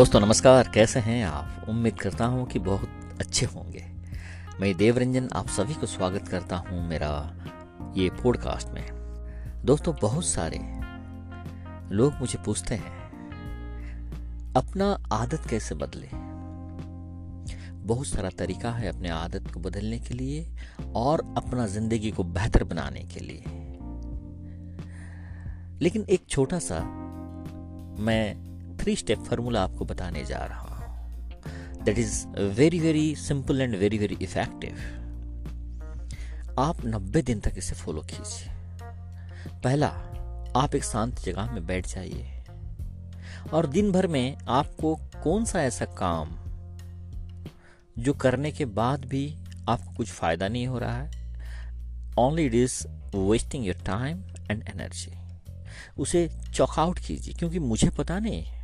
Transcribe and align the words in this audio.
दोस्तों, 0.00 0.20
नमस्कार। 0.20 0.68
कैसे 0.68 1.00
हैं 1.00 1.24
आप? 1.24 1.64
उम्मीद 1.68 1.98
करता 1.98 2.24
हूँ 2.24 2.46
कि 2.46 2.58
बहुत 2.58 3.18
अच्छे 3.20 3.46
होंगे। 3.46 3.84
मैं 4.60 4.76
देवरंजन, 4.76 5.28
आप 5.32 5.48
सभी 5.48 5.74
को 5.74 5.86
स्वागत 5.86 6.28
करता 6.28 6.56
हूँ 6.56 6.88
मेरा 6.88 7.10
ये 7.96 8.08
पॉडकास्ट 8.10 8.68
में। 8.68 8.86
दोस्तों, 9.64 9.94
बहुत 10.02 10.24
सारे 10.24 10.58
लोग 11.94 12.14
मुझे 12.14 12.38
पूछते 12.46 12.74
हैं, 12.74 12.94
अपना 14.56 14.98
आदत 15.12 15.46
कैसे 15.50 15.74
बदले? 15.74 16.08
बहुत 17.86 18.06
सारा 18.06 18.28
तरीका 18.28 18.70
है 18.70 18.88
अपने 18.88 19.08
आदत 19.08 19.50
को 19.54 19.60
बदलने 19.60 19.98
के 19.98 20.14
लिए 20.14 20.56
और 20.94 21.34
अपना 21.36 21.66
ज़िंदगी 21.66 22.10
को 22.10 22.24
बेहतर 22.24 22.64
बनाने 22.64 23.00
के 23.00 23.20
लिए। 23.20 23.44
लेकिन 25.80 26.06
एक 26.10 26.26
छोटा 26.28 26.58
सा 26.58 26.80
मैं 27.98 28.49
थ्री 28.80 28.96
स्टेप 28.96 29.18
फार्मूला 29.18 29.62
आपको 29.62 29.84
बताने 29.84 30.24
जा 30.24 30.38
रहा 30.38 30.60
हूँ। 30.60 31.84
That 31.84 31.98
is 31.98 32.26
very 32.28 32.78
very 32.80 33.14
simple 33.16 33.60
and 33.60 33.76
very 33.76 33.98
very 33.98 34.16
effective 34.22 34.96
आप 36.58 36.80
90 36.86 37.22
दिन 37.22 37.40
तक 37.40 37.54
इसे 37.58 37.74
फॉलो 37.74 38.02
कीजिए। 38.02 38.48
पहला, 39.64 39.88
आप 40.56 40.74
एक 40.74 40.84
शांत 40.84 41.20
जगह 41.20 41.52
में 41.52 41.66
बैठ 41.66 41.86
जाइए। 41.86 42.44
और 43.52 43.66
दिन 43.66 43.92
भर 43.92 44.06
में 44.06 44.36
आपको 44.48 44.94
कौन 45.22 45.44
सा 45.44 45.62
ऐसा 45.62 45.84
काम 45.84 46.36
जो 47.98 48.12
करने 48.14 48.50
के 48.52 48.64
बाद 48.64 49.04
भी 49.04 49.36
आपको 49.68 49.94
कुछ 49.94 50.10
फ़ायदा 50.10 50.48
नहीं 50.48 50.66
हो 50.66 50.78
रहा 50.78 50.96
है? 50.96 51.10
Only 52.18 52.46
it 52.46 52.54
is 52.54 52.86
wasting 53.16 53.66
your 53.66 53.76
time 53.76 54.22
and 54.50 54.62
energy 54.68 55.12
उसे 55.98 56.28
चॉकआउट 56.54 56.98
कीजिए, 56.98 57.34
क्योंकि 57.34 57.58
मुझे 57.58 57.90
पता 57.90 58.18
नहीं। 58.18 58.59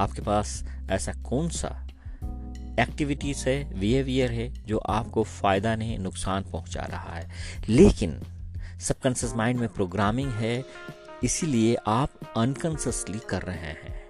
आपके 0.00 0.22
पास 0.22 0.64
ऐसा 0.90 1.12
कौन 1.12 1.48
सा 1.48 1.82
एक्टिविटीज़ 2.80 3.48
है 3.48 3.80
बिहेवियर 3.80 4.30
है, 4.30 4.48
जो 4.48 4.78
आपको 4.78 5.24
फ़ायदा 5.24 5.76
नहीं, 5.76 5.98
नुकसान 5.98 6.42
पहुँचा 6.42 6.80
रहा 6.80 7.14
है? 7.14 7.30
लेकिन 7.68 8.20
सबकॉन्शियस 8.80 9.34
माइंड 9.34 9.60
में 9.60 9.68
प्रोग्रामिंग 9.68 10.32
है, 10.32 10.64
इसीलिए 11.24 11.76
आप 11.86 12.10
अनकॉन्सियसली 12.36 13.18
कर 13.18 13.42
रहे 13.42 13.56
हैं। 13.56 14.06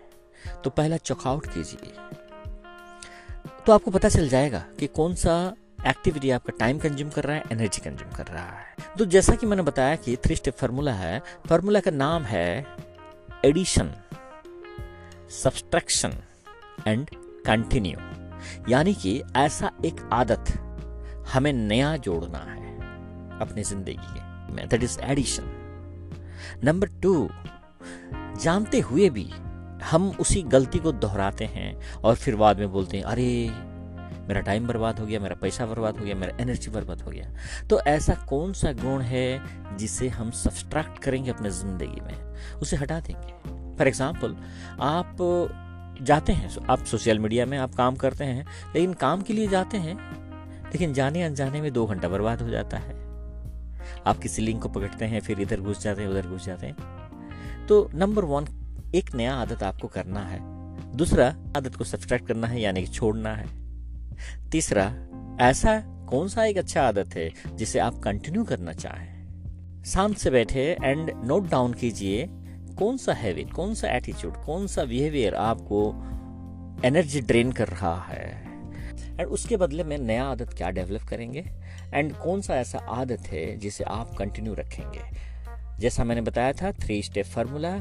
तो 0.64 0.70
पहला 0.70 0.96
चॉकआउट 0.96 1.46
कीजिए। 1.46 1.92
तो 3.66 3.72
आपको 3.72 3.90
पता 3.90 4.08
चल 4.08 4.28
जाएगा 4.28 4.58
कि 4.58 4.86
कौन 4.86 5.14
सा 5.14 5.54
एक्टिविटी 5.86 6.30
आपका 6.30 6.52
टाइम 6.60 6.78
कंज्यूम 6.78 7.10
कर 7.10 7.24
रहा 7.24 7.36
है 7.36 7.42
एनर्जी 7.52 7.90
कंज्यूम 7.90 8.10
कर 8.10 8.26
रहा 8.26 8.58
है। 8.58 8.66
तो 8.98 9.04
जैसा 9.04 9.34
कि 9.34 9.46
मैंने 9.46 9.62
बताया 9.62 9.96
कि 9.96 10.16
थ्री 10.16 10.36
स्टेप 10.36 10.54
फार्मूला 10.54 10.92
है। 10.92 11.22
फार्मूला 11.48 11.80
का 11.80 11.90
नाम 11.90 12.24
है 12.24 12.66
एडिशन 13.44 13.94
सब्सट्रैक्शन 15.30 16.12
एंड 16.86 17.10
कंटिन्यू 17.46 17.98
यानी 18.68 18.94
कि 18.94 19.22
ऐसा 19.36 19.70
एक 19.84 20.10
आदत 20.12 20.44
हमें 21.34 21.52
नया 21.52 21.96
जोड़ना 21.96 22.38
है 22.38 22.76
अपनी 23.40 23.62
ज़िंदगी 23.62 24.54
में। 24.54 24.68
That 24.68 24.82
is 24.82 25.00
addition 25.00 25.42
number 26.64 26.88
two 26.88 27.30
जानते 28.42 28.80
हुए 28.80 29.10
भी 29.10 29.30
हम 29.84 30.10
उसी 30.10 30.42
गलती 30.42 30.78
को 30.78 30.92
दोहराते 30.92 31.44
हैं 31.44 31.96
और 31.96 32.14
फिर 32.14 32.36
बाद 32.36 32.58
में 32.58 32.72
बोलते 32.72 32.96
हैं, 32.96 33.04
अरे, 33.04 33.50
मेरा 34.28 34.40
टाइम 34.40 34.66
बर्बाद 34.66 35.00
हो 35.00 35.06
गया, 35.06 35.20
मेरा 35.20 35.34
पैसा 35.34 35.66
बर्बाद 35.66 35.98
हो 35.98 36.04
गया, 36.04 36.14
मेरा 36.14 36.36
एनर्जी 36.40 36.70
बर्बाद 36.70 37.02
हो 37.02 37.10
गया। 37.10 37.34
तो 37.66 37.80
ऐसा 37.80 38.14
कौन 38.14 38.52
सा 38.52 38.72
गुण 38.72 39.00
है 39.00 39.42
जिसे 39.76 40.08
हम 40.08 40.30
सब्सट्रैक्ट 40.30 40.98
करेंगे 40.98 41.30
अपने 41.30 41.50
ज़िंदगी 41.50 42.00
में? 42.00 42.34
उसे 42.54 42.76
हटा 42.76 43.00
देंगे। 43.00 43.55
फॉर 43.78 43.88
एग्ज़ाम्पल 43.88 44.36
आप 44.80 45.16
जाते 46.02 46.32
हैं, 46.32 46.50
आप 46.70 46.84
सोशल 46.84 47.18
मीडिया 47.18 47.46
में 47.46 47.58
आप 47.58 47.74
काम 47.74 47.96
करते 47.96 48.24
हैं, 48.24 48.46
लेकिन 48.74 48.92
काम 48.92 49.22
के 49.22 49.32
लिए 49.32 49.48
जाते 49.48 49.76
हैं, 49.76 49.96
लेकिन 50.64 50.92
जाने 50.92 51.22
अनजाने 51.22 51.60
में 51.60 51.72
दो 51.72 51.86
घंटा 51.86 52.08
बर्बाद 52.08 52.42
हो 52.42 52.48
जाता 52.48 52.76
है। 52.76 52.94
आप 54.06 54.18
किसी 54.18 54.42
लिंक 54.42 54.62
को 54.62 54.68
पकड़ते 54.68 55.04
हैं, 55.04 55.20
फिर 55.20 55.40
इधर 55.40 55.60
घुस 55.60 55.82
जाते 55.82 56.02
हैं, 56.02 56.08
उधर 56.08 56.26
घुस 56.26 56.46
जाते 56.46 56.66
हैं। 56.66 57.66
तो 57.66 57.90
नंबर 57.94 58.24
वन 58.24 58.46
एक 58.94 59.14
नया 59.14 59.34
आदत 59.34 59.62
आपको 59.62 59.88
करना 59.88 60.20
है। 60.20 60.38
दूसरा, 60.96 61.26
आदत 61.56 61.74
को 61.74 61.84
सब्सट्रैक्ट 61.84 62.26
करना 62.26 62.46
है, 62.46 62.60
यानी 62.60 62.80
कि 62.80 62.88
छोड़ना 62.88 63.34
है। 63.34 63.46
तीसरा, 64.50 64.84
ऐसा 65.40 65.80
कौन 66.10 66.28
सा 66.28 66.44
एक 66.44 66.58
अच्छा 66.58 66.82
आदत 66.82 67.14
है 67.14 67.30
जिसे 67.56 67.78
आप 67.78 67.98
कंटिन्यू 67.98 68.44
करना 68.44 68.72
चाहें? 68.72 69.82
शांत 69.84 70.16
से 70.16 70.30
बैठे 70.30 70.76
एंड 70.84 71.10
नोट 71.24 71.48
डाउन 71.50 71.72
कीजिए 71.72 72.28
कौन 72.76 72.96
सा 72.96 73.12
हैबिट 73.14 73.52
कौन 73.52 73.74
सा 73.74 73.88
एटीट्यूड 73.88 74.36
कौन 74.44 74.66
सा 74.66 74.84
बिहेवियर 74.84 75.34
आपको 75.34 75.78
एनर्जी 76.84 77.20
ड्रेन 77.20 77.52
कर 77.52 77.68
रहा 77.68 77.94
है? 78.02 78.26
एंड 79.10 79.28
उसके 79.28 79.56
बदले 79.56 79.84
में 79.84 79.96
नया 79.98 80.24
आदत 80.24 80.54
क्या 80.56 80.70
डेवलप 80.70 81.02
करेंगे? 81.02 81.44
एंड 81.94 82.12
कौन 82.14 82.40
सा 82.40 82.56
ऐसा 82.56 82.78
आदत 82.78 83.26
है 83.26 83.56
जिसे 83.56 83.84
आप 83.84 84.14
कंटिन्यू 84.14 84.54
रखेंगे? 84.54 85.00
जैसा 85.80 86.04
मैंने 86.04 86.20
बताया 86.20 86.52
था 86.52 86.72
three 86.74 87.02
step 87.02 87.26
formula 87.26 87.74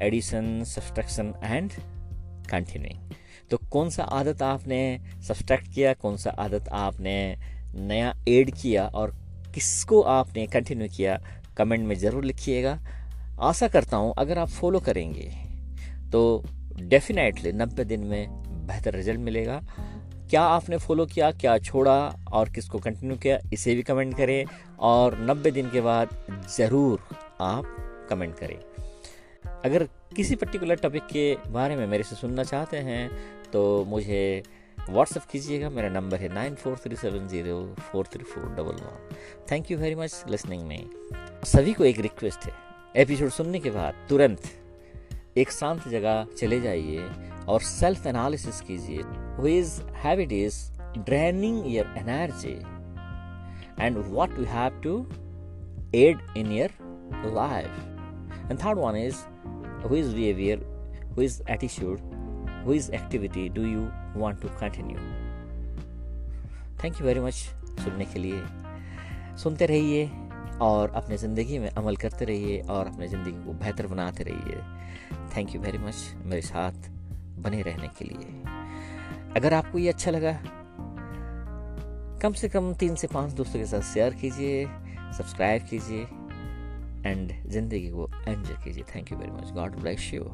addition 0.00 0.62
subtraction 0.64 1.32
and 1.44 1.72
continuing 2.50 3.12
तो 3.50 3.58
कौन 3.72 3.90
सा 3.90 4.02
आदत 4.02 4.42
आपने 4.42 4.98
सब्सट्रैक्ट 5.28 5.72
किया, 5.74 5.92
कौन 5.94 6.16
सा 6.16 6.30
आदत 6.30 6.68
आपने 6.68 7.36
नया 7.74 8.12
ऐड 8.28 8.50
किया 8.54 8.86
और 8.86 9.14
किसको 9.54 10.00
आपने 10.02 10.46
कंटिन्यू 10.46 10.88
किया 10.88 11.20
कमेंट 11.56 11.86
में 11.86 11.94
ज़रूर 11.96 12.24
लिखिएगा। 12.24 12.74
आशा 13.42 13.68
करता 13.68 13.96
हूँ 13.96 14.12
अगर 14.18 14.38
आप 14.38 14.48
फॉलो 14.50 14.80
करेंगे 14.80 15.30
तो 16.12 16.42
डेफिनेटली 16.74 17.52
नब्बे 17.52 17.84
दिन 17.84 18.00
में 18.00 18.66
बेहतर 18.66 18.94
रिज़ल्ट 18.94 19.20
मिलेगा। 19.20 19.60
क्या 20.30 20.42
आपने 20.42 20.76
फॉलो 20.78 21.04
किया, 21.06 21.30
क्या 21.32 21.56
छोड़ा, 21.58 21.96
और 22.32 22.48
किसको 22.48 22.78
कंटिन्यू 22.78 23.16
किया, 23.16 23.38
इसे 23.52 23.74
भी 23.74 23.82
कमेंट 23.82 24.16
करें, 24.16 24.44
और 24.80 25.18
नब्बे 25.20 25.50
दिन 25.50 25.68
के 25.70 25.80
बाद 25.80 26.16
ज़रूर 26.56 27.02
आप 27.40 27.76
कमेंट 28.10 28.34
करें। 28.36 28.56
अगर 29.64 29.84
किसी 30.16 30.34
पर्टिकुलर 30.36 30.76
टॉपिक 30.76 31.06
के 31.06 31.36
बारे 31.50 31.76
में 31.76 31.86
मेरे 31.86 32.02
से 32.02 32.16
सुनना 32.16 32.44
चाहते 32.44 32.76
हैं 32.78 33.10
तो 33.52 33.84
मुझे 33.88 34.42
व्हाट्सअप 34.78 35.24
कीजिएगा, 35.30 35.70
मेरा 35.70 35.88
नंबर 35.90 36.18
है 36.18 36.34
nine 36.34 36.54
four 36.54 36.76
three 36.84 36.96
seven 36.96 37.28
zero 37.28 37.62
four 37.80 38.06
three 38.12 38.24
four 38.24 38.50
double 38.54 38.82
one. 38.84 39.14
Thank 39.50 39.70
you 39.70 39.78
very 39.78 39.94
much 39.94 40.24
listening 40.30 40.62
में। 40.62 41.42
सभी 41.46 41.72
को 41.72 41.84
एक 41.84 42.00
रिक्वेस्ट 42.00 42.46
है 42.46 42.52
एपिसोड 42.96 43.28
सुनने 43.28 43.58
के 43.58 43.70
बाद 43.70 43.94
तुरंत 44.08 44.40
एक 45.36 45.52
शांत 45.52 45.88
जगह 45.88 46.26
चले 46.38 46.60
जाइए 46.60 47.10
और 47.48 47.60
सेल्फ 47.60 48.06
एनालिसिस 48.06 48.60
कीजिए 48.60 48.98
which 49.42 49.82
habit 49.92 50.32
is 50.32 50.72
draining 50.98 51.74
your 51.74 51.94
energy 51.98 52.52
and 53.84 53.98
what 53.98 54.38
you 54.38 54.44
have 54.44 54.80
to 54.80 55.06
add 55.94 56.18
in 56.36 56.52
your 56.52 56.70
life 57.34 57.66
and 58.50 58.58
third 58.58 58.78
one 58.78 58.96
is 58.96 59.16
which 59.82 60.10
behavior 60.14 60.58
which 61.14 61.38
attitude 61.48 62.02
which 62.64 62.90
activity 62.90 63.48
do 63.48 63.64
you 63.66 63.86
want 64.16 64.40
to 64.42 64.50
continue? 64.60 65.00
Thank 66.84 67.00
you 67.00 67.06
very 67.06 67.20
much 67.20 67.34
सुनने 67.80 68.04
के 68.04 68.18
लिए। 68.18 68.42
सुनते 69.36 69.66
रहिए। 69.66 70.10
और 70.60 70.92
अपने 70.96 71.16
ज़िंदगी 71.16 71.58
में 71.58 71.68
अमल 71.68 71.96
करते 71.96 72.24
रहिए 72.24 72.60
और 72.60 72.86
अपने 72.86 73.08
ज़िंदगी 73.08 73.44
को 73.44 73.52
बेहतर 73.54 73.86
बनाते 73.86 74.24
रहिए। 74.24 74.60
थैंक 75.36 75.54
यू 75.54 75.60
वेरी 75.60 75.78
मच 75.78 75.94
मेरे 76.24 76.42
साथ 76.42 76.88
बने 77.38 77.62
रहने 77.62 77.88
के 77.98 78.04
लिए। 78.04 78.42
अगर 79.36 79.54
आपको 79.54 79.78
ये 79.78 79.88
अच्छा 79.88 80.10
लगा, 80.10 80.32
कम 82.22 82.32
से 82.32 82.48
कम 82.48 82.72
तीन 82.74 82.94
से 82.94 83.06
पाँच 83.06 83.32
दोस्तों 83.32 83.60
के 83.60 83.66
साथ 83.66 83.92
शेयर 83.92 84.14
कीजिए 84.14 84.64
सब्सक्राइब 85.18 85.66
कीजिए 85.70 86.02
एंड 87.06 87.32
ज़िंदगी 87.50 87.88
को 87.88 88.08
एंजॉय 88.28 88.56
कीजिए। 88.64 88.84
Thank 88.94 89.12
you 89.12 89.18
very 89.18 89.30
much 89.32 89.52
God 89.54 89.80
bless 89.80 90.10
you 90.14 90.24